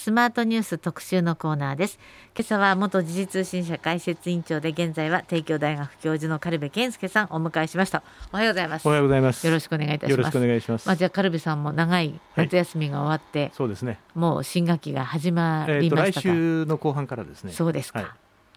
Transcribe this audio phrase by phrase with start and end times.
[0.00, 1.98] スマートニュース特集のコーナーです。
[2.34, 8.02] 今朝は元時事通信社解説委員長で現在は帝京大学教授の軽部健介さんお迎えしました。
[8.32, 8.86] おはようございます。
[8.86, 9.46] おはようございます。
[9.46, 10.10] よろしくお願いいたします。
[10.12, 10.88] よろしくお願いします。
[10.88, 13.98] まあじゃあ軽部さんも長い夏休みが終わって、はい、そうですね。
[14.14, 17.52] もう新学期が始まりましたか、えー、来週の後半からですね。
[17.52, 18.08] そうですか、はい。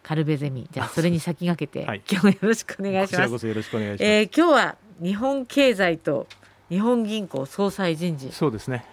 [0.02, 0.70] カルベゼミ。
[0.71, 3.12] じゃあそれに先駆けて、はい、今日はよろしくお願いします。
[3.12, 4.04] こちらこそよろしくお願いします。
[4.05, 6.25] えー、今日は日本経済と
[6.70, 8.32] 日本銀行総裁人事。
[8.32, 8.78] そうですね。
[8.78, 8.86] はい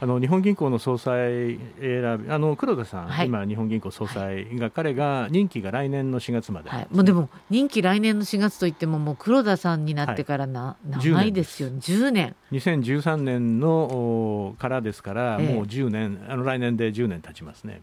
[0.00, 11.78] あの日本銀行の総裁選びあの黒田さん、はい、今、日本銀行総裁が、はい、彼が任期が来年の4月まで、はい、もうでも任期来年の4月といってももう黒田さんになってからな、長いですよね。
[11.80, 13.58] 10年2013年。
[13.58, 17.82] のからですから、ええ、もう10年あの来年で10年経ちますね。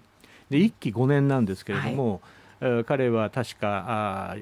[0.50, 2.22] で1期5年なんですけれども、
[2.86, 4.36] 彼は確かあ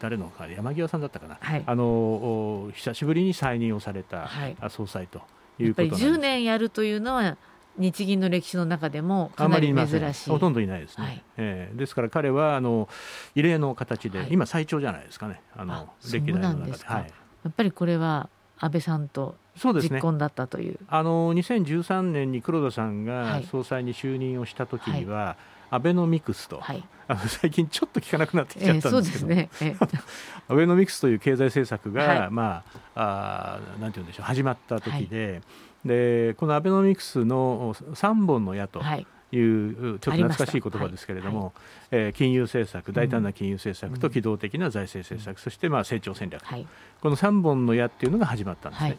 [0.00, 5.22] 誰のか山際さんだったかな、はい、あの久しぶりに再任をされた、はい、総裁と
[5.62, 6.02] いうことなんです。
[6.04, 7.36] やっぱり10年やるというのは
[7.78, 10.30] 日銀の歴史の中でもかなり珍しい。
[10.30, 12.88] ほとんどいないですね、はい、えー、ですから彼はあの
[13.34, 15.40] 異例の形で、はい、今最長じゃないですかね。
[15.56, 16.84] あの歴代の中で。
[16.84, 18.28] はい、やっぱりこれは
[18.58, 19.36] 安倍さんと
[19.80, 25.36] 実婚だったという、ね、あの2013年に黒田さんが総裁に就任をした時には、
[25.70, 29.48] アベノミクスと、はい、あの最近ちょっと聞かなくなってきちゃったんですけど、えーね。
[29.60, 30.02] えー、
[30.48, 32.62] アベノミクスという経済政策が、はい、ま
[32.94, 38.80] ああなんて言うんでしょう始まった時で、はい、でこのアベノミクスの3本の矢と。
[38.80, 39.06] い。
[39.30, 41.52] うちょっと懐かしい言葉ですけれども、はい、
[41.90, 46.66] えー、金融政策大胆な金融政策と機動的な財政政策、うん、そしてまあ成長戦略、はい、
[47.02, 48.88] この3本の矢っていうのが始まったんですね。
[48.88, 48.98] はい、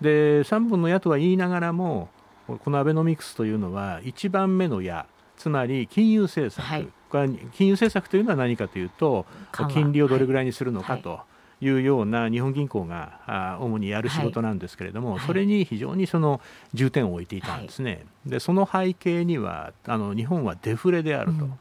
[0.00, 2.08] で3本の矢とは言いながらも
[2.46, 9.26] このアベノミクスというのは1番目の矢つまり金融政策、はい、これは金融政策というのは何かというと
[9.72, 11.20] 金利をどれぐらいにするのかと。
[11.60, 16.42] いうような日本銀行が主にやる仕事なんですけれども、はい、それに非常にその
[16.74, 17.92] 重点を置いていたんですね。
[17.92, 21.44] はい、でその背景にはあの日本はデフレであると。
[21.46, 21.58] うん、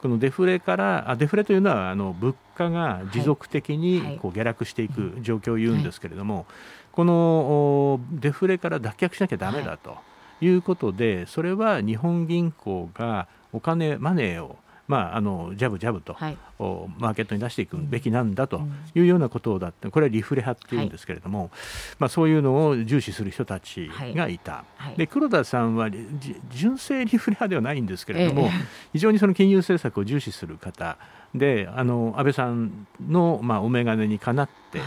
[0.00, 6.46] このデフレからあデフレというのはあの物価が持続的にこう下落していく状況を言うんですけれども、
[6.90, 9.90] このデフレから脱却しなきゃだめだと。
[9.90, 9.94] い
[10.48, 14.56] うことでそれは日本銀行がお金マネーを
[14.88, 16.38] まあ、あのジャブジャブと、はい、
[16.98, 18.60] マーケットに出していくべきなんだと
[18.94, 21.50] いうようなことだってこれはリフレ派っていうんですけれども、はい、
[21.98, 25.90] まあ、そういうのを重視する人たちがいた、はい、で黒田さんは
[26.50, 28.50] 純正リフレ派ではないんですけれども、ええ、
[28.92, 30.96] 非常にその金融政策を重視する方
[31.34, 34.80] であの安倍さんの、まあ、お眼鏡にかなって、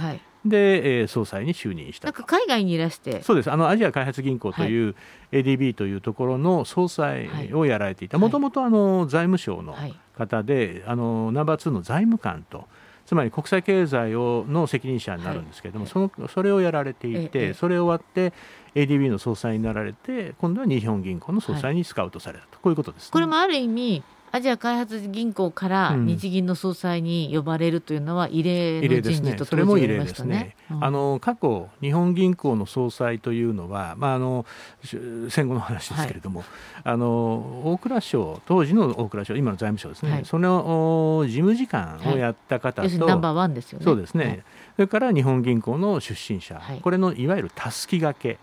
[0.45, 3.21] で、えー、総裁に就任したなんか海外にいらして。
[3.23, 3.51] そうです。
[3.51, 4.95] あのアジア開発銀行という、
[5.31, 8.17] ADB というところの総裁をやられていた。
[8.17, 8.61] もともと
[9.05, 9.75] 財務省の
[10.17, 12.67] 方で、あのナンバー2の財務官と。
[13.05, 18.33] つまり国際経済をの責任者になるんですけれども、はい、そのそれをやられていて、ええ、それ終わって
[18.75, 30.55] ADB の総裁になられて今度は日本銀行の総裁にスカウトされたと、はい、こういうことです、ね、これもある意味アジア開発銀行から日銀の総裁に呼ばれるというのは異例の人事と当時ありましたね。
[30.69, 34.45] あの過去日本銀行の総裁というのは、まああの
[35.29, 36.47] 戦後の話ですけれども、はい、
[36.83, 43.85] あの大蔵省当時の大蔵省今の財務省ですね、はい、その事務次官をやった方と、はい、ナンバーワンですよね。
[43.85, 44.43] そうですね。
[44.75, 48.37] それから日本銀行の出身者、これのいわゆるたすきがけ。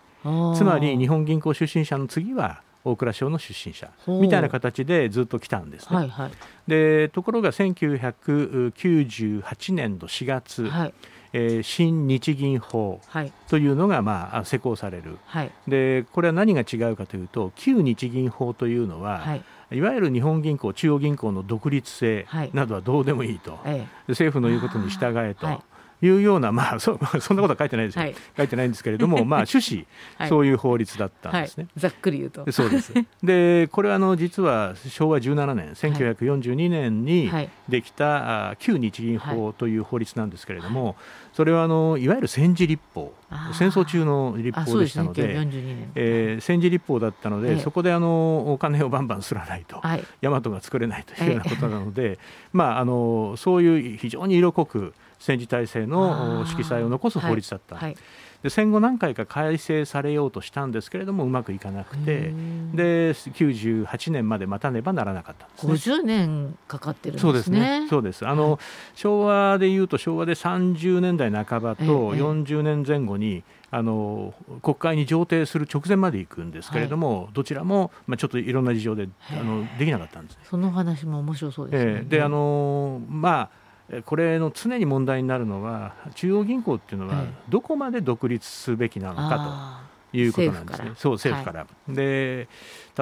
[0.56, 5.97] つまり日本銀行出身者の次は大蔵省の出身者みたいな形でずっと来たんですね。
[5.97, 6.30] はいはい、
[6.69, 10.94] でところが1998年度4月、はい。
[11.32, 13.00] えー、新日銀法
[13.48, 19.42] というのが、まあ、施行される、はい、でこれは何が違うかというと旧日銀法というのは、はい。
[19.72, 25.58] いわゆる日本銀行、中央銀行の独立性などはどうでもいいと、はい、政府の言うことに従えと、い
[26.02, 29.86] うような、まあ、そそんなことは書いてないですよ、はい、書いてないんですけれども、まあ、 趣旨、
[30.16, 31.68] はい、そういう法律だったんですね。
[31.76, 32.50] ざっくり言うと。
[32.52, 32.92] そうです。
[33.22, 37.30] でこれはあの実は昭和17年1942年に
[37.68, 40.96] できた、あ旧日銀法という法律なんですけれども、
[41.32, 43.12] それはあのいわゆる戦時立法。
[43.52, 45.90] 戦争中の立法でしたので、ね。
[45.96, 52.18] えー、戦時立法だったので、ええ、そこであのお金をバンバンすらないと、はい、大和が作れないというようなことなので、え、
[52.53, 57.77] まあ、あのそういう非常に色濃く戦時体制の色彩を残す法律だった。
[57.77, 57.84] はい。
[57.84, 57.97] はい
[58.42, 62.33] で戦後何回か改正されようとしたんですけれどもうまくいかなくて
[62.74, 67.27] で98年まで待たねばならなかったんです、ね、50年かかってるんですね。
[67.27, 67.86] そうですね。
[67.89, 68.27] そうです。
[68.27, 68.60] あの、はい、
[68.95, 71.83] 昭和でいうと昭和で30年代半ばと
[72.15, 81.92] 40年前後に、あの国会に上呈する直前まで行くんですけれども、はい、どちらも、まあ、ちょっといろんな事情であのできなかったんです、ね、その話も面白そうですね。
[81.92, 83.66] えー、であのまあ
[84.04, 90.92] これの常に問題になるのは中央銀行っていうのはどこまで独立すべきなのかということなんですね。
[90.97, 92.48] そう政府から、はい、で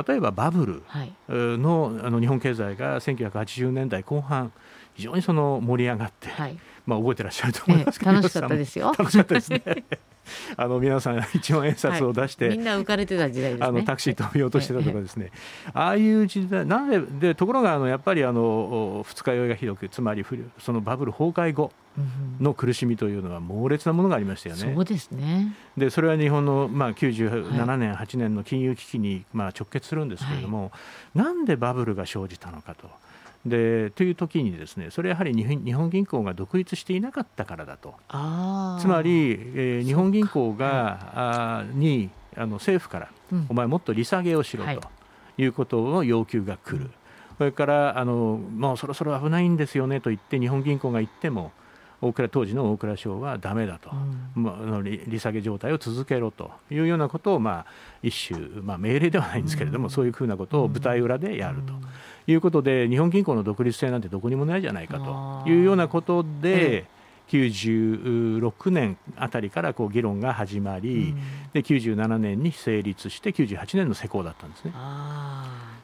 [0.07, 0.83] 例えばバブル
[1.29, 4.53] の,、あの日本経済が1980年代後半
[4.95, 8.95] 非常にその盛り上がって、はい、まあ覚えてらっしゃると思いますけど、楽しかったですよ。
[8.99, 9.63] 楽しかったですね。
[10.57, 15.31] あの皆さん一万円札を出して、はい、みんな浮かれてた時代、ね、あのタクシー止めようとしてたとかですね、
[15.73, 20.25] ああいう時代なんででところがあのやっぱりあの二日酔いがひどくつまり
[20.59, 21.73] そのバブル崩壊後
[22.41, 24.75] の苦しみというのは猛烈なものがありましたよね。
[24.75, 25.55] そうですね。
[25.77, 30.69] でそれは日本の、まあ、97年、はい、8年の金融危機に、まあ、直結するんですけれども、は
[31.15, 32.89] い、なんでバブルが生じたのかと。
[33.47, 37.95] でという時にですねそれはやはり日本銀行が独立していなかったからだと。
[38.81, 44.71] つまり、えー、日本銀行があにあの政府から、うん、お前もっと利下げをしろと
[45.37, 45.45] い。
[45.47, 46.91] うことの要求が来る、
[47.39, 51.53] それからあのもうそろそろ危ないんですよねと言って日本銀行が言っても
[52.01, 53.91] 大倉当時の大倉省はだめだと、
[54.37, 57.67] うん、まあ、利利下げ状態を続けろというようなことを、まあ、
[58.03, 61.73] 一種、まあ、命令ではないんですけれども、うん、そういうふうなことを舞台裏でやると。
[62.27, 64.99] いうことで日本銀行の独立性なんてどこにもないじゃないか
[65.45, 65.49] と。
[65.49, 66.87] いうようなことで、
[67.29, 71.15] 96年あたりからこう議論が始まり、
[71.53, 74.73] で97年に成立して98年の施行だったんですね。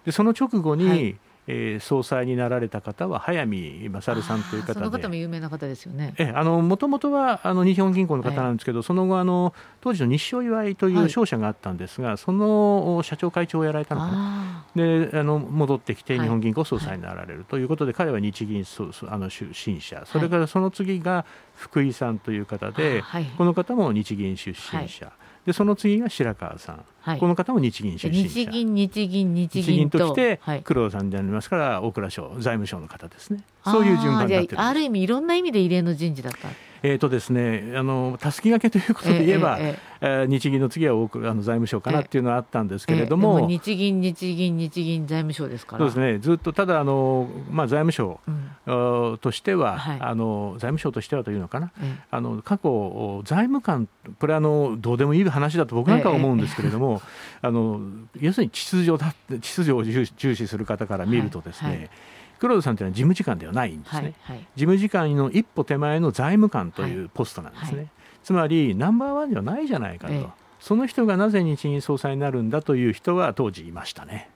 [0.05, 1.17] でその直後に、はい
[1.51, 4.73] えー、総裁になられた方は早見勝さんという方で。
[4.75, 6.15] その方も有名な方ですよね。
[6.45, 14.65] もともとはあの日本銀行の方なんですけど、はい、その後あの当時の日商祝いという商社があったんですが、はい、その社長会長をやられたのかな。
[14.77, 18.65] であの戻ってきて日本銀行総裁になられるということで、彼は日銀
[19.09, 21.25] あの出身者それからその次が
[21.57, 23.03] 福井さんという方で、
[23.37, 25.13] この方も日銀出身者。
[25.47, 33.43] でその次が白川さん、はい、この方も日銀出身日銀日銀日銀ときて黒田さんでありますから大倉省財務省の方ですね。
[33.65, 36.49] そういう順番になってるある意味いろんな意味で異例の人事だった
[36.83, 45.81] えーとですね、あのたすきがけということで言えば、えええ日銀の次は多くあの財務省かなっていうのはあったんですけれどもも日銀、日銀、日銀財務省ですから。
[45.81, 48.19] そうですねずっとただあの、まあ、財務省、
[48.67, 51.73] うん、としては、はい、あの財務省としてはというのかな、
[52.11, 53.89] あの過去、財務官、
[54.19, 57.03] これあの、どうでもいい話だと僕なんかは思うんですけれども、
[57.43, 57.81] あの
[58.19, 61.91] 要するに秩序だ秩序を重視する方から見るとですね、
[62.41, 67.89] 黒田さんというのは事務次官ではないんですね、はいはい、事務次官の一歩手前の財務官というポストなんですね、はい、
[68.25, 70.27] つまりナンバーワンではないじゃないかと、ええ、
[70.59, 74.31] その人がなぜ日銀総裁になるんだという人は当時いましたね。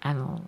[0.00, 0.42] あの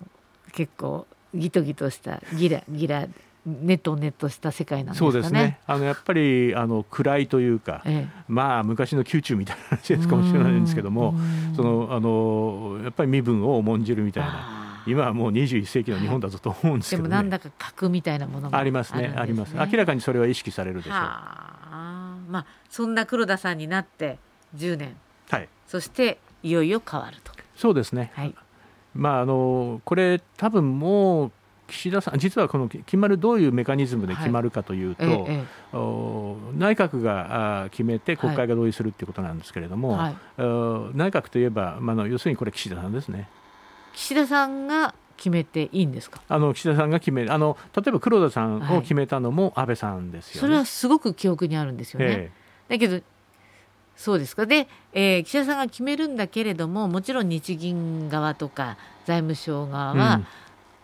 [0.52, 3.06] 結構ギトギトしたギラギラ
[3.46, 5.12] ネトネトした世界なんですかね。
[5.12, 5.60] そうですね。
[5.66, 11.14] あのやっぱりあの暗いというか、ええ、まあ昔の宮中みたいな話ですかもしれないんですけども、
[11.54, 14.65] そのあのやっぱり身分を重んじるみたいな。
[14.86, 19.54] 今はもう21世紀の日本だぞと思うんですけど、ね、でもなんだか格みたいなものがありますねあります。
[19.56, 20.94] 明らかにそれは意識されるでしょう。
[20.94, 22.16] あ。
[22.28, 24.18] まあそんな黒田さんになって
[24.56, 24.96] 10年、
[25.30, 27.32] はい、そしていよいよ変わると。
[27.54, 28.34] そうですね、はい、
[28.94, 31.32] まああのこれ多分もう
[31.68, 35.14] 岸田さん実はこの決まるどういうメカニズムで決まるかというと、はい。
[35.28, 35.44] ええ、
[36.56, 40.16] 内閣が決めて国会が同意するということなんですけれども、はい、
[40.94, 43.28] 内閣といえば、まあ、要するにこれ岸田さんですね。
[43.96, 46.20] 岸田さんが決めていいんですか？
[46.28, 50.40] あの岸田さんが決めあの例えば黒田さんを決めたのも安倍さんですよ、ね。
[50.43, 52.06] はい、それはすごく記憶にあるんですよね。
[52.08, 53.04] えー、だけど
[53.96, 54.46] そうですか。
[54.46, 58.76] で、えー、岸田さんが決めるんだけれどももちろん日銀側とか
[59.06, 60.26] 財務省側は、うん。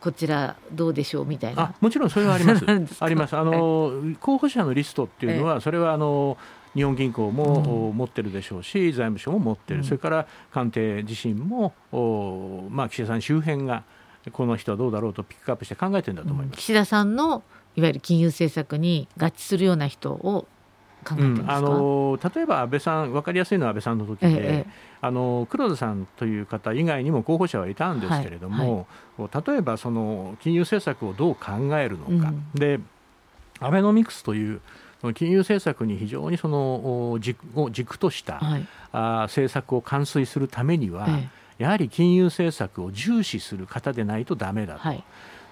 [0.01, 1.75] こちらどうでしょうみたいな。
[1.81, 2.65] もちろんそれはあります。
[2.99, 3.37] あります。
[3.37, 6.37] あの、候補者のリストっていうのは、それはあの
[6.75, 11.75] 日本銀行も持ってるでしょうし、財務省も持ってる、それから官邸自身も、
[12.71, 13.85] まあ、岸田さん周辺が
[14.33, 17.43] この人はどうだろうとピックアップして考えてるんだと思います、岸田さんの
[17.75, 20.47] いわゆる金融政策に合致するような人を
[21.05, 24.67] 考えてますか、うん、あの例えば安倍さん分かりやすいのは安倍さんの時で、ええ、
[25.01, 28.87] あの黒田さんという方以外にも候補者はいたんですけれども、
[29.17, 32.81] はいはい、例えばその金融政策をどう考えるのか、うん、で
[33.61, 34.61] アベノミクスという
[35.15, 41.29] 金融政策に非常にその軸を軸とした、はい、あ政策を完遂するためには、え
[41.59, 45.05] え、やはり金融政策を重視する方でないとだめだと、はい、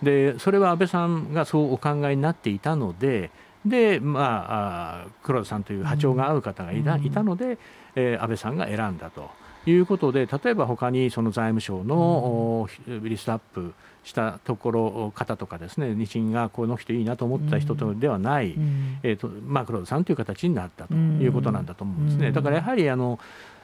[0.02, 3.30] でそれは安倍さんがそうお考えになっていたので
[3.66, 7.58] で、まあ、黒田さんという波長が合う方がいた,、いたので、
[7.94, 9.30] えー、安倍さんが選んだと
[9.66, 22.32] いうことで例えば他にその財務省の、リストアップしたところ方とかですね日銀がこの人いいなと思った人ではない、うん、えーとまあ、黒田さんという形になったということなんだと思うんですね。
[22.32, 23.18] だからやはりあの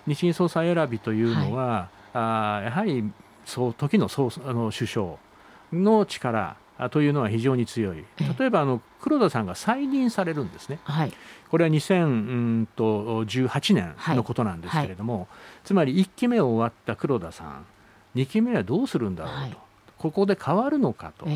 [0.06, 3.10] 日銀総裁選びというのは、はい、あやはり
[3.44, 5.14] そう時の総あの首相
[5.72, 6.56] の力
[6.90, 8.04] というのは非常に強い、
[8.38, 11.12] 例えばあの黒田さんが再任されるんですね、はい、
[11.50, 15.22] これは2018年のことなんですけれども、はい。
[15.22, 15.28] はい、
[15.64, 17.64] つまり1期目を終わった黒田さん、
[18.14, 19.58] 2期目はどうするんだろうと、
[19.98, 21.26] ここで変わるのかと。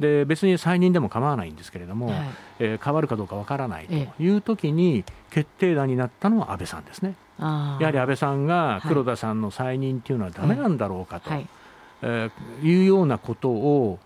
[0.00, 2.16] で別に再任でも構わないんですけれども、はい、
[2.58, 7.14] えー、変わるかどうかわからないという時に決定打になったのは安倍さんですね。
[7.38, 11.46] やはり安倍さんが黒田さんの再任というのはだめなんだろうかと、はい。
[12.02, 13.98] えー、いうようなことを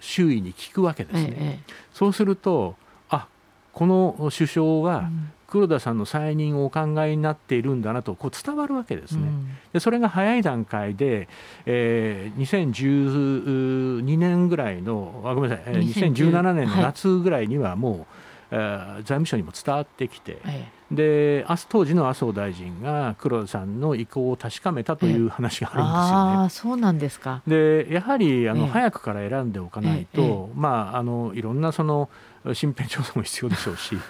[0.00, 1.36] 周囲に聞くわけですね。
[1.38, 2.76] ええ、そうすると
[3.08, 3.28] あ
[3.72, 5.10] この首相は
[5.48, 9.22] 黒田さんの再任をお考えになっているんだなとこう伝わるわけですね。
[9.22, 11.28] うん、でそれが早い段階で、
[11.66, 18.06] えー、2012年ぐらいのあごめんなさい2017年の夏ぐらいにはもう、はい
[18.50, 26.72] えー、財務省にも伝わってきて、はいで当時の麻生大臣が黒田さんの意向を確かめたという話があるんですよね。
[26.72, 27.42] あそうなんですか。
[27.46, 32.08] でやはりあの、早くから選んでおかないと、まあ、あのいろんなその
[32.44, 33.96] 身辺調査も必要でしょうし。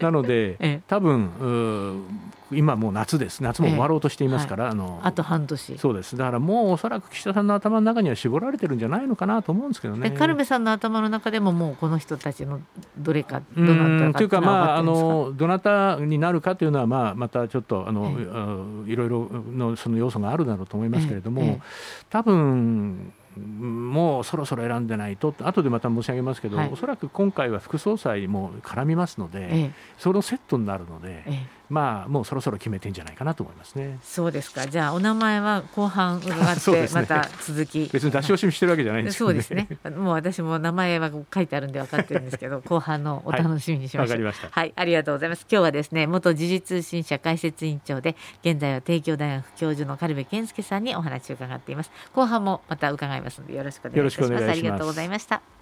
[0.00, 1.30] なので、多分
[2.50, 3.42] 今もう夏です。
[3.42, 5.78] 夏も終わろうとしていますから、はい、あのあと半年。
[5.78, 6.16] そうです。
[6.16, 10.10] だからもうおそらく岸田さんの頭の中には絞られてるんじゃないのかなと思うんですけどね。
[10.10, 12.60] カルメさんの頭の中でももうこの人たちの
[12.98, 21.60] どれかどなたかというかまああのどなたになるかというのはまあまたちょっとあの、いろいろのその要素があるだろうと思いますけれども、
[22.10, 33.98] 多分もうそろそろ選んでないと後でまた申し上げますけど、はい、おそらく今回は副総裁も絡みますので、ええ、そのセットになるので、え、まあもうそろそろ決めてんじゃないかなと思いますね。
[34.02, 34.66] そうですか。
[34.66, 39.96] じゃあお名前は後半伺って また続き、ね、別に出し惜しみしてるわけじゃないんですけど、ね、そうですね。
[39.96, 44.16] もう私も名前は書いてあるんで分かってるんですけど、 後半のお楽しみにしましょう。
[44.16, 44.48] はい、ました。
[44.50, 45.46] はい、ありがとうございます。
[45.50, 51.90] 今日はですね、元時事通信社解説委員長で現在は帝京大学教授の軽部健介さんにお話を伺っています。
[52.12, 54.50] 後半もまた伺いますのでよろしくお願いします。
[54.50, 55.61] ありがとうございました。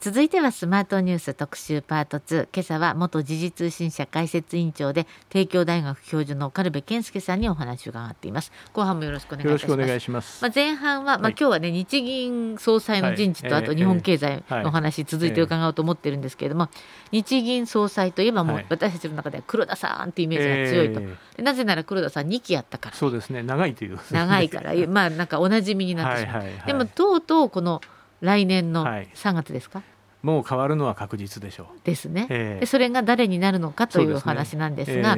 [0.00, 8.52] 続いてはスマートニュース特集パート2今朝は元時事通信社解説委員長で帝京大学教授の軽部健介さんにお話を伺っています。
[8.72, 10.40] 後半もよろしくお願いします。
[10.40, 16.68] まあ、前半は、まあ、今日はね日銀総裁の人事と、あと日本経済の話、続いて伺おうと思ってるんですけれども、
[17.10, 20.92] 日銀総裁といえばもう私たちの中では黒田さんっていうイメージが強い
[21.36, 22.96] と、なぜなら黒田さん2期やったから。
[22.96, 27.80] そうですね長いという長いからまあなんかおなじみになってしまう、でもとうとうこの
[28.20, 29.82] 来年の3月ですか、
[30.22, 31.66] もう変わるのは確実でしょう。
[31.84, 32.26] ですね。
[32.30, 35.16] えー、でそれが誰になるのかというお話なんですが。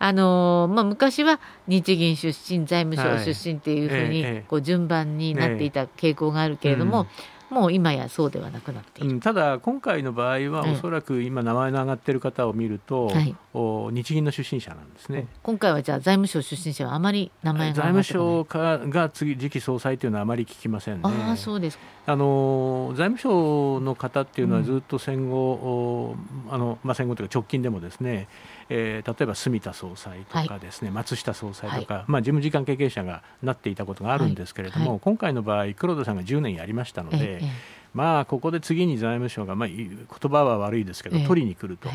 [0.00, 7.06] あのまあ、昔は日銀出身財務省出身っていうふうにこう順番になっていた傾向があるけれども、
[7.50, 15.28] もう今やそうではなくなっている、うん、ただ、今回の場合は、おそらく今、名前の挙がっている方を見ると、はい、お日銀の出身者なんですね。
[15.42, 21.00] 今回はじゃあ、財務省出身者はあまり名前が財務省かが次、次期総裁というのはあまり聞きませんね。
[21.04, 28.28] あそうですあの財務省の方っていうのはずっと戦後、うん、あのまあ、戦後というか直近でもですね、
[28.68, 37.48] えー、例えば住田総裁とかですね、はい、松下総裁とか、はい、まあ、事務次官経験者がなっていたことがあるんですけれども、はい、今回の場合黒田さんが10年やりましたので、ええ、
[37.92, 41.88] まあここで次に財務省が、まあ、言葉は悪いですけど、え、取りに来ると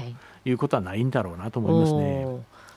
[0.45, 0.51] い。
[0.51, 2.25] うことはないんだろうなと思いますね。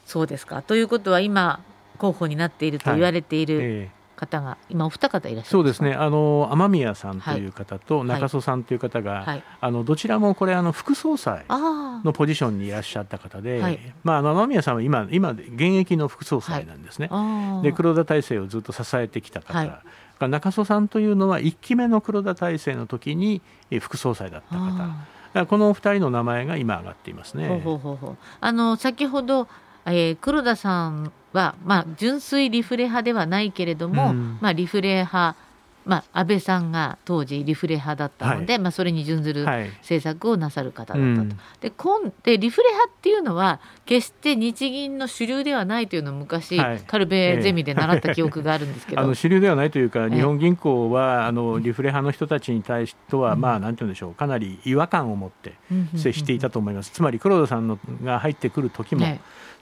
[0.07, 0.63] そうですか。
[0.63, 1.61] ということは今
[1.99, 3.91] 候補になっていると言われている、
[4.23, 5.95] 方が今お二方いらっしゃるそうですね。
[5.95, 19.83] あの雨宮さんという方と中曽さんという方が、はい、あのどちらもこれあの副総裁のポジションにいらっしゃった方で、はい、まあ、あの雨宮さんは今今現役の副総裁なんですね、はい、で黒田体制をずっと支えてきた方、は
[20.21, 23.43] い、中曽さんというのは1期目の黒田体制の時に
[23.81, 25.47] 副総裁だった方。
[25.47, 27.49] このお二人の名前が今上がっていますね。
[27.49, 28.17] ほうほうほう。
[28.41, 29.49] あの先ほど
[29.87, 35.37] えー、黒田さんは、まあ、純粋リフレ派ではないけれども、うん、まあ、リフレ派
[35.85, 41.03] まあ、安倍さんが当時リフレ派だったので、はい、まあ、それに準ずる政策をなさる方だったと。
[41.03, 55.55] はいうん、で今でリフレ派っていうのは決して日銀の主流ではないというのを昔、はい、カルベゼミで習った記憶があるんですけど、あの主流ではないというか、日本銀行はあのリフレ派の人たちに対しては、まあ、なんて言うんでしょうかなり違和感を持って
[55.97, 56.91] 接していたと思います。
[56.93, 59.07] つまり黒田さんのが入ってくる時も、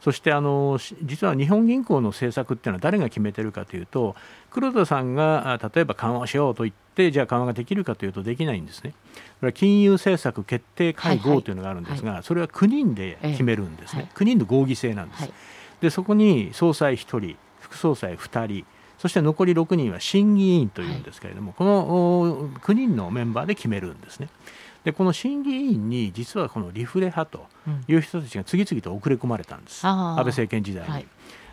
[0.01, 4.17] そしてあの実は日本銀行の政策っていうのは誰が決めてるかというと
[4.51, 8.95] 黒田さんが例えば緩和しようと言ってじゃあ緩和ができるかというとできないんですね。
[9.41, 15.33] これは金融政策決定会合というのがあるんですが、それは9人で決めるんですね、9人の合議制なんです。
[15.81, 18.67] でそこに総裁1人副総裁2人
[18.99, 24.29] そして残り6人は審議委員というんですけれども、この9人のメンバーで決めるんですね。
[24.85, 27.47] でこの審議委員に実はこのリフレ派と
[27.89, 30.91] いう人たちが次々と遅れ込まれたんです、うん、安倍政権時代に。
[30.91, 31.07] はい。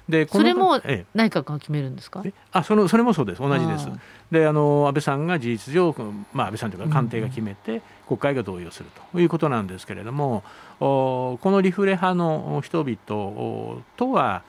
[0.10, 0.80] でそれも
[1.14, 3.42] 内閣が決めるんですか、あそのそれもそうです。
[3.42, 3.90] 同じです。
[4.32, 5.94] であの安倍さんが事実上、
[6.32, 10.44] まあ、安倍さんというか官邸が決めて、国会が同意をするということなんですけれども
[10.80, 14.44] このリフレ派の人々とは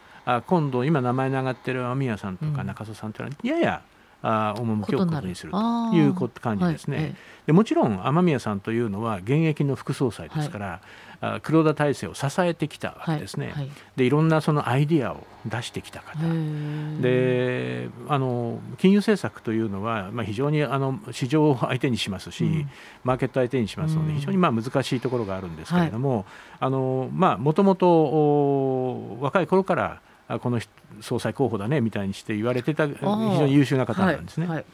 [0.47, 3.83] 今度今名前に上がっている雨宮さんとか中曽さんというのはやや
[4.21, 5.59] あ趣を異にすると
[5.95, 10.81] いう感じですね、はい、でもちろん雨宮さんというのは現役の副総裁ですから、
[11.21, 16.19] はい、黒田体制を支えてきたわけですね、はい、でいろんなそのアイディアを出してきた方。
[17.01, 22.71] であの金融政策というのは、まあ、非常にあの市場を相手にしますし、うん、
[23.05, 26.27] マーケット相手にしますので非常にまあ難しいところがあるんですけれども
[26.61, 30.01] もともと若い頃から
[30.41, 30.61] この
[31.01, 34.47] 総裁候補だねみたいにして言われてた非常に優秀な方なんですね。
[34.47, 34.65] はいはい。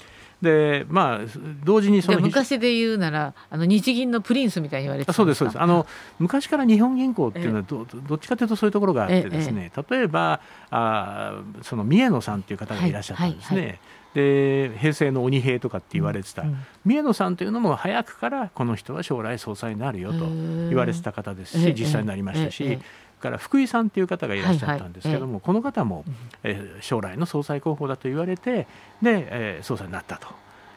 [0.43, 1.21] でまあ
[1.65, 5.61] 同時にその昔で言うならあの日銀のプリンスみたいに言われてそうですそうです。
[5.61, 5.87] あの
[6.19, 13.61] 昔から日本銀行っていうのはどどっちかというとそういうところがあってですね、例えばあその三重野さんっていう方がいらっしゃったんですね。
[13.61, 13.79] はい
[14.15, 22.79] で平成の鬼平とかって言われてた、うん、三重野さんというのも早くからこの人は将来総裁になるよと言われてた方ですし実際になりましたし
[23.25, 26.05] から福井さんという方がいらっしゃったんですけども、はいはい、この方も、
[26.43, 28.67] えー、将来の総裁候補だと言われて
[29.01, 30.29] で、えー、総裁になったと。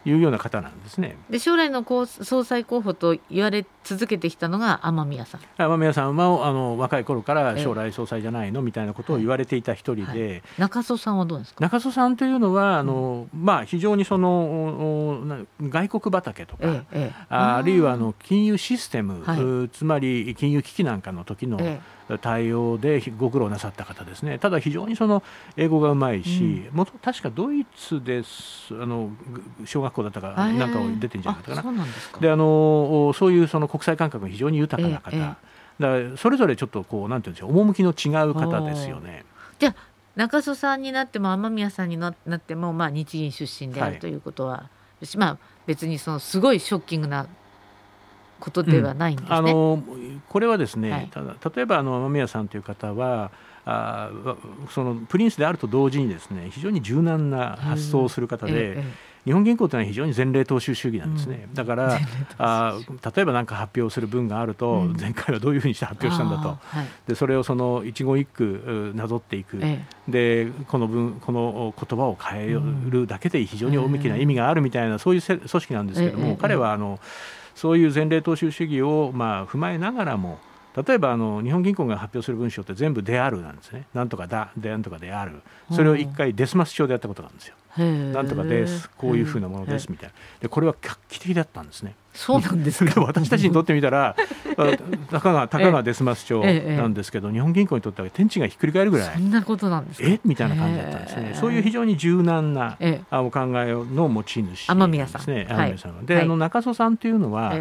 [0.05, 1.17] いうような方なんですね。
[1.29, 5.41] で将来の総裁候補と言われ続けてきたのが雨宮さん。
[5.57, 10.29] 雨宮さんはあの若い頃から将来総裁じゃないのみたいなことを言われていた一人で、はい。
[10.29, 11.63] はい、中曽さんはどうですか？
[11.63, 21.79] 中曽さんというのはあの、うん、まあ非常にその外国畑とか、ええ、ああるいはあの金融システム、はい、つまり金融危機なんかの時の、え
[22.21, 24.39] 対応でご苦労なさった方ですね。
[24.39, 25.23] ただ非常にその
[25.57, 28.69] 英語がうまいし、うん、も確かドイツです。
[28.71, 29.09] あの
[29.65, 31.85] 小学校だったかなんかを出てるんじゃなかったかな。
[32.21, 39.23] であのそういうその国際感覚が非常に豊かな方、えーえー、だからそれぞれちょっとこうなんていうんでしょう趣の違う方ですよね。
[39.59, 39.75] じゃ
[40.15, 44.69] 中曽さんになっても雨宮さんになっても、まあ、日銀出身であるということは、は
[45.01, 47.27] い、まあ、別にそのすごいショッキングな
[48.39, 49.37] ことではないんですね。
[49.37, 49.83] うん、あの
[50.27, 53.31] これはですね、はい、ただ例えばあの雨宮さんという方は
[53.65, 54.09] あ
[54.71, 61.99] そのプリンスであると同時にですね非常に柔軟な発想をする方で、ええ日本銀行というのは非常に前例踏襲主義なんですね、うん、だから
[62.37, 62.79] あ
[63.13, 72.57] 例えば何か発表する文があると、うん、前回はどういうふうにして発表したんだと、はい、でそれをその一語一句なぞっていく、ええ、でこの文この言葉を変え
[72.89, 77.01] るだけで非常に大きな意味があるみたいな、そういう組織なんですけれども、え、彼はあの
[77.53, 80.39] そういう前例踏襲主義をまあ踏まえながらも
[80.87, 83.87] 例えばあの日本銀行が発表する文章って全部「である」なんですね。
[83.93, 85.41] なんとかだ、でなんとかである。
[85.71, 87.55] それを一回デスマス帳でやったことがあるんですよ。
[87.77, 90.15] なんとかですこういうふうなものですみたいな。
[90.41, 91.95] でこれは画期的だったんですね。
[92.13, 93.01] そうなんですか。
[93.05, 94.15] 私たちにとってみたら
[95.11, 100.19] たかがたかがデスマス帳なんですけど、日本銀行にとっては天地がひっくり返るぐらいそんなことなんですえ？
[100.25, 101.31] みたいな感じだったんですね。
[101.35, 102.77] そういう非常に柔軟な
[103.11, 106.05] お考えの持ち主天宮さんですね天宮さん。
[106.05, 107.53] で、あの中曽さんというのは、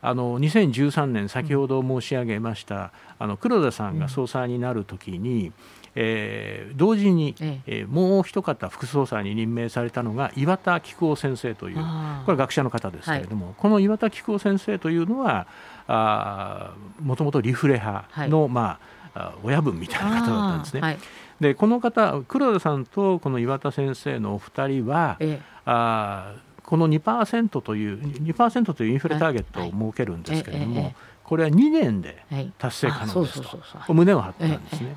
[0.00, 5.52] あの2013年先ほど申し上げました、あの黒田さんが総裁になるときに、
[6.00, 7.84] えー、同時に、ええ。
[7.84, 11.76] ー、もう一方副総裁に任命されたのが岩田菊夫先生という
[12.24, 15.48] これ学者の方ですけれども、はい、この岩田菊夫先生というのは
[15.88, 18.78] あもともとリフレ派の、はい、ま
[19.14, 20.80] あ、親分みたいな方だったんですね。
[20.80, 20.98] はい、
[21.40, 26.34] でこの方黒田さんとこの岩田先生のお二人は、ええ、あ
[26.68, 30.92] この2%という2%というインフレターゲットを設けるんですけれども、
[31.24, 32.26] これは2年で
[32.58, 33.40] 達成可能です
[33.86, 33.94] と。
[33.94, 34.94] 胸を張ったんですね。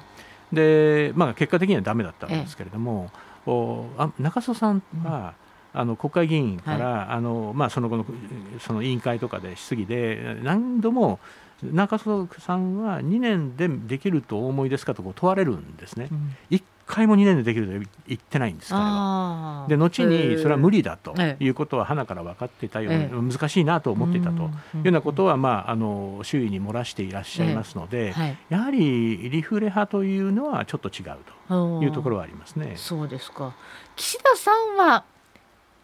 [0.52, 3.10] で、まあ、結果的にはだめだったんですけれども、
[3.46, 5.34] おあ中曽さんは、
[5.74, 8.06] うん、あの国会議員から、はい、あのまあ、その後の
[8.60, 11.22] その委員会とかで質疑で何度も
[11.64, 16.08] 中曽さんは2年でできるとお思いですかと問われるんですね。
[16.12, 19.66] うん、1回も2年でできると言ってないんです彼は。
[19.70, 24.44] で後にそれは無理だということは花から分かっていたように、難しいなと思っていたと。
[24.44, 24.52] いうよ
[24.86, 28.14] うなことは、まあ、あの周囲に漏らしていらっしゃいますので、
[28.50, 32.74] やはりリフレ派というのはちょっと違うというところはありますね。
[32.76, 33.56] そうですか。
[33.96, 35.04] 岸田さんは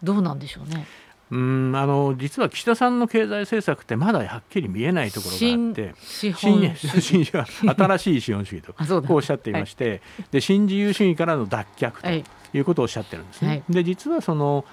[0.03, 0.85] どうなんでしょうね。
[1.29, 13.47] うんあの実は岸田さんの経済政策ってまだはっきり見えないところがあって新新新しい資本主義とこうおっしゃっていまして、はい、で新自由主義からの脱却ということをおっしゃってるんですね。
[13.49, 14.63] はい、で実はその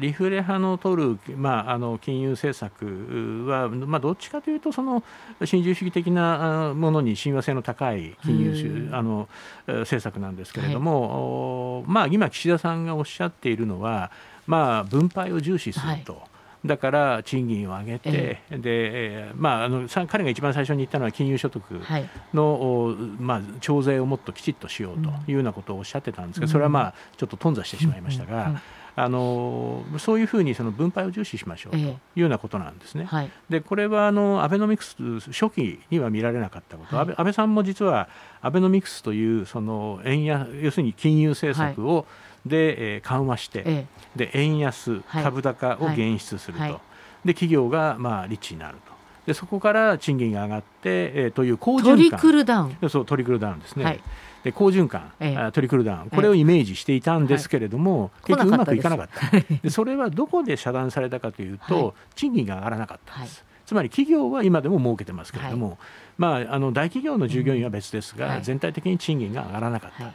[0.00, 5.02] リフレ派の取る、まあ、あの金融政策は、まあ、どっちかというとその
[5.44, 9.28] 新自由主義的なものに親和性の高い金融あの
[9.66, 14.10] 政策なんですけれども、はい、まあ、今、岸田さんがおっしゃっているのは
[14.46, 16.14] まあ、分配を重視すると。
[16.14, 16.22] はい。
[16.64, 28.60] だから賃金を上げて、えでまあ、あの彼が一番最初に言ったのは金融所得の、はい、まあ、徴税をもっときちっとしようというようなことをおっしゃってたんですけど、それはまあちょっと頓挫してしまいましたが。
[28.94, 33.06] あのそういうふうにその分配を重視しましょうというようなことなんですね。
[33.06, 34.96] はい、でこれはあのアベノミクス
[35.30, 38.10] 初期には見られなかったこと、はい、安倍さんも実は
[38.42, 42.04] アベノミクスというその円安要するに金融政策を、はい
[42.46, 46.80] で、えー、緩和して、ええ、で円安、株高を減出すると、はい、
[47.24, 48.92] で企業がまあリッチになると。
[49.26, 51.84] でそこから賃金が上がって、えー、という好循環。
[51.84, 52.90] トリクルダウン。
[52.90, 54.00] そうトリクルダウンですね、はい、
[54.42, 56.10] で好循環、ええ、トリクルダウン。
[56.10, 59.40] これをイメージしていたんですけれども、結局うまくいかなかった。
[59.62, 65.78] で それはどこで遮断されたかというと、賃金が上がらなかったんです、つまり企業は今でも儲けてますけれども、
[66.18, 70.12] まあ、あの大企業の従業員は別ですが、全体的に賃金が上がらなかった、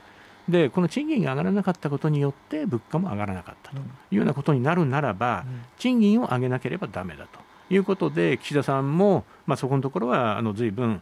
[0.49, 3.77] でこの賃金が上がらなかったことによって物価も上がらなかったと。
[3.77, 3.81] い
[4.11, 5.45] うようなことになるならば、
[5.77, 7.39] 賃金を上げなければだめだと。
[7.69, 11.01] いうことで岸田さんも、まあ、そこのところはあの随分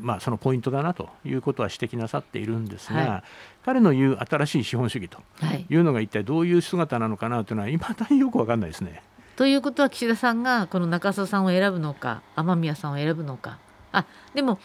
[0.00, 1.08] まあ、そのポイントだなと。
[1.24, 3.22] いうことは指摘なさっているんですが、はい、
[3.64, 5.18] 彼の言う新しい資本主義と。
[5.70, 5.76] い。
[5.76, 9.02] うのが一体どういう姿なのかなというのはいまだによく分かんないですね。
[9.36, 13.58] ということは岸田さんがこの中曽さんを選ぶのか雨宮さんを選ぶのか。
[13.92, 14.58] あでも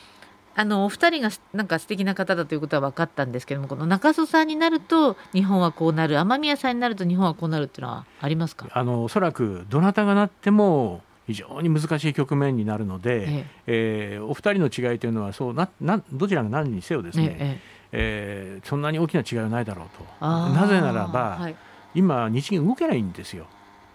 [0.59, 8.67] あのお二人がなんか素敵な方だということは分かったんですけどもこの中曽さんになると日本はこうなる雨宮さんになると日本はこうなるっていうのはありますか？
[8.71, 13.45] あのおそらくどなたがなっても非常に難しい局面になるので、ええ。
[13.67, 19.87] えー、お二人の違いというのはそうななどちらが何にせよですね、えええー、そんなに大きな違いはないだろう
[20.19, 20.25] と。
[20.25, 21.55] なぜならば、はい、
[21.93, 23.45] 今日銀動けないんですよ。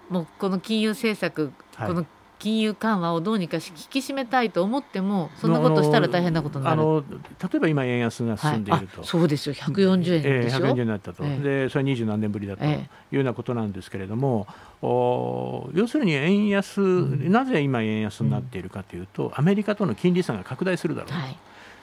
[0.08, 2.06] もうこの金融政策、はい、この
[2.42, 6.82] 金融緩和をどうにか引き締めたいと思ってもそんなことしたら大変なことになる。
[6.82, 9.54] あの例えば今円安が進んでいると、はい、そうですよ。
[9.54, 21.36] 140円でしょ、えー、140円になったと、えー、でそれは二十何年ぶりだというようなことなんですけれども、えー、お要するに円安、うん、なぜ今円安になっているかというと、うん、アメリカとの金利差が拡大するだろうと、はい、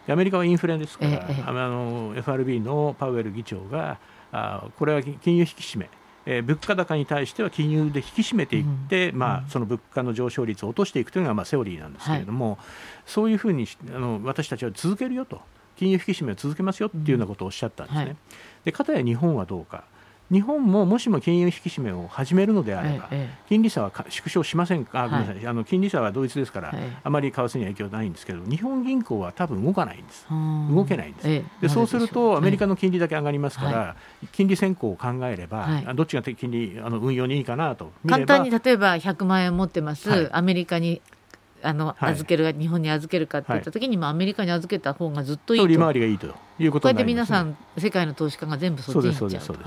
[0.10, 3.98] アメリカはインフレですから、えー、あの FRB のパウエル議長が
[4.34, 5.90] あこれは金融引き締め
[6.32, 12.58] えー、物価高に対しては金融で引き締めていって、うん、まあ、その物価の上昇率を落としていくというのがまあセオリーなんですけれども、はい、
[13.08, 15.42] そういうふうにあの私たちは続けるよと。
[15.76, 18.02] 金融引き締めを続けますよっていうようなことをおっしゃったんですね。
[18.02, 18.18] うんはい、
[18.66, 19.86] でかたや日本はどうか。
[20.32, 33.96] 日本ももしも金融引き締めを始めるのであれば、ええ、金利差は縮小しませんか、あごめんなさい、あの金利差は同一ですから、あまり為替には影響ないんですけど、日本銀行は多分動かないんです、動けないんです、でそうすると、アメリカの金利だけ上がりますから、
[34.32, 41.02] 金利先行を考えれば、どっちが金利あの運用にいいかなと簡単に例えば100万円持ってます、アメリカに
[41.62, 49.60] あの預ける、はい、日本に預けるかって言った時に、はい、アメリカに預けた方がずっといいと利回りがいいということこうやって皆さん世界の投資家が全部そっちに行っちゃうと。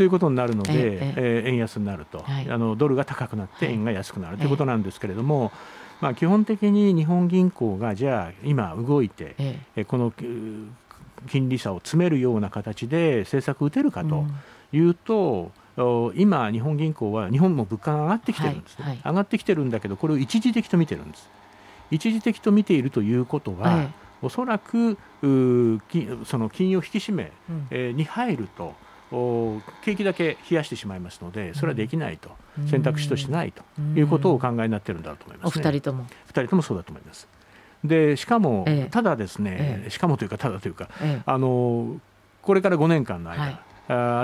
[0.00, 5.52] ということになるので、ええ円安になると、はい、あのドルが高くなって円が安くなるということなんですけれども、
[6.00, 10.10] まあ、基本的に日本銀行がじゃあ今動いて、ええ、この
[11.28, 14.24] 金利差を詰めるような形で政策を打てるかと
[14.72, 18.78] いうと、うん、今、日本銀行は日本も物価が上がってきてるんです。
[18.78, 21.28] ね、はいはい、上がってきてるんだけどこれを一時的と見てるんです。
[21.90, 27.32] 一時的と見ているということは、はい、おそらくその金融引き締め、
[27.70, 28.72] うん、に入ると。
[29.10, 33.62] 景気だけ冷やしてしまいますのでそれはできないと、うん、選択肢としてないと
[33.96, 37.28] いうことをお考えになっているんだと思います、ね、お二人とも二人ともそうだと思います。
[37.82, 40.90] でしかも、ええ、ただですね、え、しかもというかただというか、
[41.24, 41.98] あの
[42.42, 43.60] これから5年間の間、はい。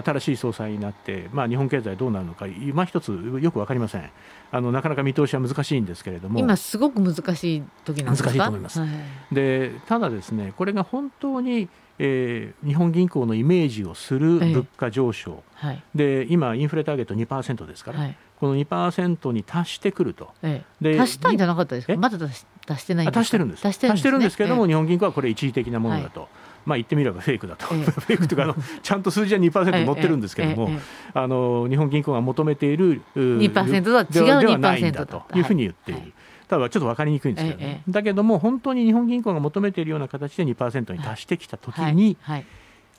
[0.04, 3.08] 新しい総裁になって、まあ、日本経済どうなるのか、今一つ
[3.40, 4.10] よく分かりません。
[4.52, 8.28] あの、なかなか見通しは難しいんですけれども、今、すごく難しい時なんですか？
[8.30, 8.80] 難しいと思います。
[8.80, 11.68] はい、でただ、ですねこれが本当に
[11.98, 26.20] えー、日本銀行のイメージをする物価上昇、えーはい、で今、インフレターゲット2%ですから、はい、この2%に達してくると、えー、で達したんじゃなかったですか、まだ達してない達してるんです、達してるんですけれども、えー、日本銀行はこれ、一時的なものだと。
[26.20, 26.28] はい。
[26.66, 30.70] まあ、言ってみればフェイクだと、 フェイクというかあの、ちゃんと数字は2%載ってるんですけれども、
[31.14, 36.12] あの日本銀行が求めている2%とは違う2%ではないんだというふうに言っている。
[36.48, 42.16] ただちょっと分かりにくいんですけど、ね、だけども本当に日本銀行が求めているような形で2%に達してきたときに、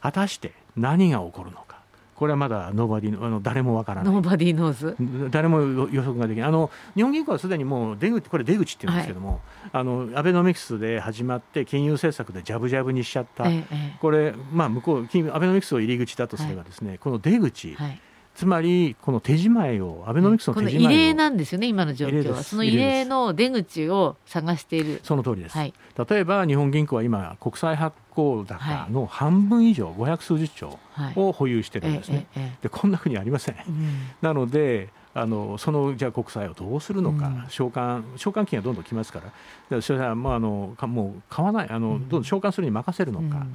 [0.02, 1.78] 果たして何が起こるのか。
[2.18, 4.14] これはまだ nobody あの誰もわからない。
[4.13, 5.30] nobody knows。
[5.30, 6.50] 誰も予測ができない。
[6.50, 9.40] あの日本銀行はすでにもう出口これ出口って言うんですけども、はい、
[9.74, 13.48] あのアベノミクスで始まって金融政策でジャブジャブにしちゃった。
[13.48, 17.76] ええ、これまあ向こう金アベノミクスを入り口だとすればですね、はい、この出口。
[17.76, 18.02] はい
[18.38, 22.43] つまりこの手仕舞いをアベノミクスの手仕舞いを、異例なんですよね今の状況は。
[22.43, 25.00] その異例の出口を探している。
[25.04, 25.73] その通りです、はい、
[26.08, 30.78] 例えば日本銀行は今国債発行高の半分以上500数十兆
[31.15, 39.21] を保有してるんですね、はい、でこんなふうにありません、うん、なのであのそのじゃあ国債をどうするのか、うん、償還償還金がどんどん来ますか
[39.71, 43.47] ら、それはもうあのもう買わないあの、どんどん償還するに任せるのか。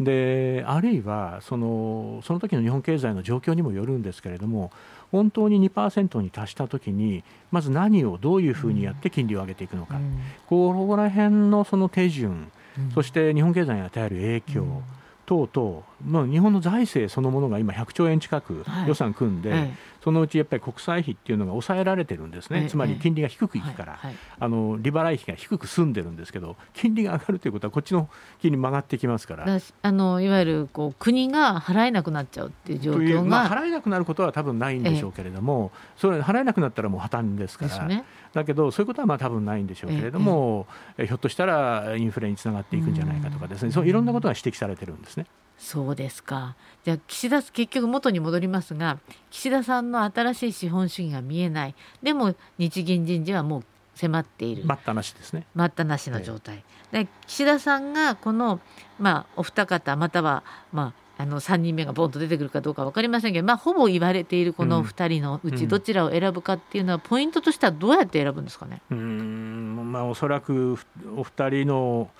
[0.00, 4.70] であるいはそのその時の日本経済の状況にもよるんですけれども
[5.10, 14.82] 本当に2%に達したときにまず何をどういうふうにやって金利を上げていくのか、うん、ここら辺のその手順、うん、そして日本経済に与える影響、
[15.26, 19.70] 等々、まあ、日本の財政そのものが今100兆円近く予算組んで、はい
[20.02, 24.00] そのうちやっぱり国債費っていうのが抑えられてるんですね、つまり金利が低くいくから、
[24.40, 28.08] あの利払い費が低く済んでるんですけど、金利が上がるということは、こっちの
[28.40, 29.60] 金利曲がってきますから。
[29.82, 37.86] あのいわゆるこう国が払えなくなっちゃうっていう状況が、まあ、払えなくなることは多分ないんでしょうけれども、それ払えなくなったらもう破綻ですから。
[37.86, 40.66] ね、だけどそういうことはまあ多分ないんでしょうけれども、
[40.98, 45.26] えひょっとしたらインフレにつながっていくんじゃないかとかですね、そういろんなことが指摘されてるんですね。
[45.64, 46.56] そうですか。
[46.84, 48.98] じゃあ岸田結局元に戻りますが
[49.30, 51.74] 岸田さんの新しい資本主義が見えない。
[52.02, 54.64] でも日銀人事はもう迫っている。
[54.64, 55.46] 待ったなしですね。
[55.54, 58.58] 待ったなしの状態、で岸田さんがこの、
[58.98, 68.82] まあ、お二方または、まあ、あの3人目がボンと出てくるかどうか分かりませんけど、まあ、ほぼ言われているこの2人のうちどちらを選ぶかっていうのは、ポイントとしてはどうやって選ぶんですかね？
[68.90, 69.92] うん。
[69.92, 70.76] まあ、おそらく
[71.16, 72.10] お二人の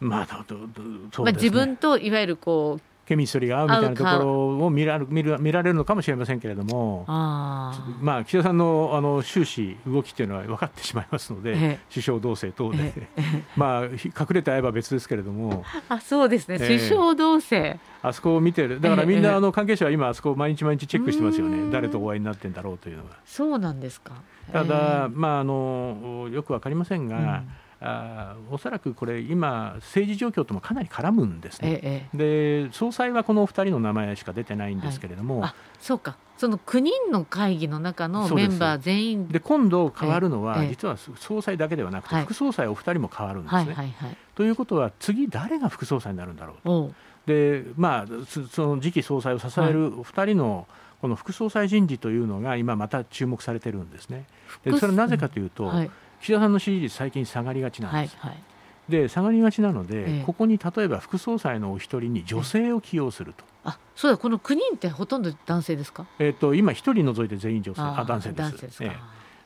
[0.00, 12.92] まあ、どどどまあ、自分といわゆるこうケミストリーが合うみたいなところを見ら見る見られるのかもしれませんけれどもあ、まあ、岸田さんのあの終始動きというのは分かってしまいますので首相同棲等で、
[13.56, 15.64] まあ、隠れて会えば別ですけれども。
[15.88, 17.78] あそうですね、首相同棲。
[18.02, 18.80] あそこを見てる。
[18.80, 21.70] だからみんな、あの関係者は今あそこを毎日毎日チェックしてますよね。
[21.70, 23.10] 誰とお会いになってんだろうというのが。
[23.24, 24.14] そうなんですか。
[24.52, 27.48] ただ、まあ、あのよく分かりませんが、うん
[27.80, 36.16] あおそらくこれ今政治状況ともかなり絡むんですね、ええ、で総裁はこのお二人の名前しか出てないんですけれども、はい、そうか。
[36.38, 39.28] その9人の会議の中のメンバー全員。
[39.28, 46.92] で今度変わるのは、実は総裁だけではなくて、副総裁お二人も変わるんですね、はいはいはい、ということは次誰が副総裁になるんだろうと。
[47.26, 48.06] でまあ
[48.50, 50.66] その次期総裁を支える二人の、
[51.00, 54.26] この副総裁人事というのが今また注目されてるんですね。
[54.62, 55.90] でそれはなぜかというと、はい
[56.26, 58.16] 岸田さんの支持率最近下がりがちなんです。
[58.18, 58.42] はいはい。
[58.88, 63.44] で下がりがちなので、ええ、ここに例えば副総裁のお一人に女性を起用すると。
[63.64, 67.80] あそうだこの9人ってほとんど男性ですか、えーと、今一人除いて全員女性。
[67.80, 68.60] あ男性です。
[68.60, 68.96] ですええ、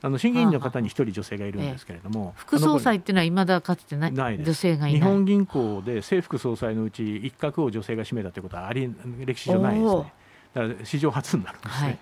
[0.02, 8.90] あの審議員の方に一人女性がいるんですけれども、副総裁っていうのはいまだかつてないない女性がい日本銀行で正副総裁のうち一角を女性が占めたということはあり
[9.26, 10.12] 歴史上ないですね。
[10.54, 11.98] だから史上初になるんですね。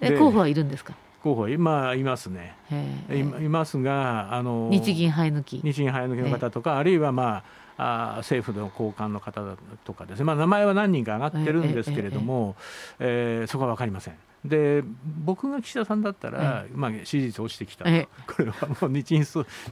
[0.00, 0.94] はい、候補はいるんですか？
[1.22, 2.56] 候補今いますね。
[3.10, 5.60] いいますがあの日銀生え抜き。
[5.62, 7.42] 日銀生え抜きの方とかあるいはま
[7.78, 9.42] ああ政府の高官の方
[9.84, 10.18] とかです。
[10.18, 12.54] ね、まあ、名前は何人か上がってるんですけれども、
[12.98, 14.14] ええそこは分かりません。
[14.44, 14.82] で
[15.24, 17.90] 僕が岸田さんだったら、まあ、支持率落ちてきた、こ
[18.42, 19.24] れはもう日銀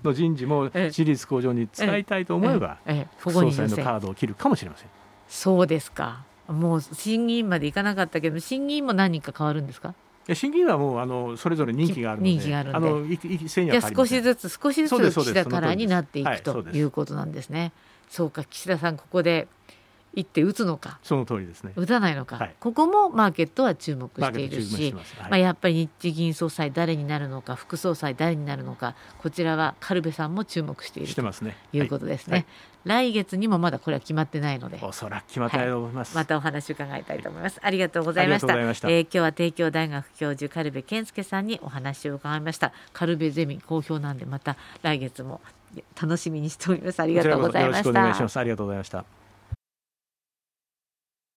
[0.04, 2.78] の人事も支持率向上に使いたいと思えば、
[3.18, 4.88] 総裁のカードを切るかもしれません。
[5.26, 6.24] そうですか。
[6.46, 9.94] もう審議員までいかなかったけど審議員も何人か変わるんですか？
[10.34, 17.72] 審議員はもうあのそれぞれ任期があるので任期があるあの一斉には少しずつ少しずつ岸田カラーになっていくということなんですね。
[18.08, 19.46] そうか岸田さんここで
[20.14, 20.98] 一手打つのか。
[21.02, 21.72] その通りですね。
[21.76, 31.22] 打たないのか、はい、ここもマーケットは注目しているし、はい、まあ、やっぱり日銀総裁誰になるのか副総裁誰になるのかこちらはカルベさんも注目していると
[31.72, 32.46] いうことですね。
[32.84, 34.78] 来月にもまだこれは決まってないので。
[34.82, 37.60] おそらく決まったと思います、またお話伺いたいと思います。
[37.62, 38.48] ありがとうございました。
[38.48, 42.72] しえー、今日は帝京大学教授カルベ健介さんにお話を伺いました。
[42.92, 45.40] カルベゼミ好評なんでまた来月も
[46.00, 47.00] 楽しみにしております。
[47.00, 47.82] ありがとうございました。
[47.82, 48.36] よろしくお願いします。
[48.38, 49.19] ありがとうございました